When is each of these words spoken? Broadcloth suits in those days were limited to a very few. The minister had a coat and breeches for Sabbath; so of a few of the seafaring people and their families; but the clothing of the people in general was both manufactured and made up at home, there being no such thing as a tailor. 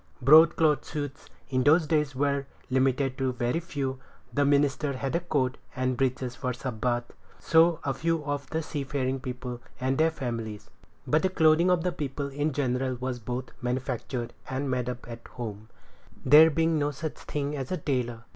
Broadcloth 0.19 0.83
suits 0.83 1.27
in 1.51 1.61
those 1.61 1.85
days 1.85 2.15
were 2.15 2.47
limited 2.71 3.19
to 3.19 3.29
a 3.29 3.33
very 3.33 3.59
few. 3.59 3.99
The 4.33 4.43
minister 4.45 4.93
had 4.93 5.15
a 5.15 5.19
coat 5.19 5.59
and 5.75 5.95
breeches 5.95 6.35
for 6.35 6.53
Sabbath; 6.53 7.03
so 7.37 7.79
of 7.83 7.97
a 7.97 7.99
few 7.99 8.25
of 8.25 8.49
the 8.49 8.63
seafaring 8.63 9.19
people 9.19 9.61
and 9.79 9.99
their 9.99 10.09
families; 10.09 10.71
but 11.05 11.21
the 11.21 11.29
clothing 11.29 11.69
of 11.69 11.83
the 11.83 11.91
people 11.91 12.29
in 12.29 12.51
general 12.51 12.95
was 12.95 13.19
both 13.19 13.51
manufactured 13.61 14.33
and 14.49 14.71
made 14.71 14.89
up 14.89 15.07
at 15.07 15.27
home, 15.27 15.69
there 16.25 16.49
being 16.49 16.79
no 16.79 16.89
such 16.89 17.13
thing 17.17 17.55
as 17.55 17.71
a 17.71 17.77
tailor. 17.77 18.23